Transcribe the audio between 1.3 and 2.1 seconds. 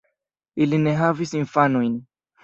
infanojn.